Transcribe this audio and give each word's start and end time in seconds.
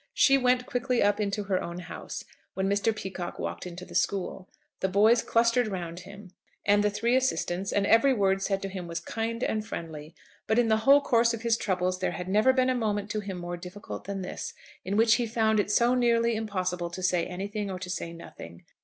She 0.15 0.35
went 0.35 0.65
quickly 0.65 1.03
up 1.03 1.19
into 1.19 1.43
her 1.43 1.61
own 1.61 1.77
house, 1.81 2.23
when 2.55 2.67
Mr. 2.67 2.91
Peacocke 2.91 3.37
walked 3.37 3.67
into 3.67 3.85
the 3.85 3.93
school. 3.93 4.49
The 4.79 4.87
boys 4.87 5.21
clustered 5.21 5.67
round 5.67 5.99
him, 5.99 6.31
and 6.65 6.83
the 6.83 6.89
three 6.89 7.15
assistants, 7.15 7.71
and 7.71 7.85
every 7.85 8.11
word 8.11 8.41
said 8.41 8.63
to 8.63 8.67
him 8.67 8.87
was 8.87 8.99
kind 8.99 9.43
and 9.43 9.63
friendly; 9.63 10.15
but 10.47 10.57
in 10.57 10.69
the 10.69 10.77
whole 10.89 11.01
course 11.01 11.35
of 11.35 11.43
his 11.43 11.55
troubles 11.55 11.99
there 11.99 12.13
had 12.13 12.27
never 12.29 12.51
been 12.51 12.71
a 12.71 12.73
moment 12.73 13.11
to 13.11 13.19
him 13.19 13.37
more 13.37 13.57
difficult 13.57 14.05
than 14.05 14.23
this, 14.23 14.55
in 14.83 14.97
which 14.97 15.13
he 15.21 15.27
found 15.27 15.59
it 15.59 15.69
so 15.69 15.93
nearly 15.93 16.35
impossible 16.35 16.89
to 16.89 17.03
say 17.03 17.27
anything 17.27 17.69
or 17.69 17.77
to 17.77 17.89
say 17.91 18.11
nothing. 18.11 18.63